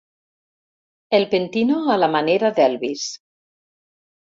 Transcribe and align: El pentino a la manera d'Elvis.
El 1.17 1.25
pentino 1.33 1.77
a 1.97 1.99
la 2.05 2.11
manera 2.15 2.53
d'Elvis. 2.59 3.07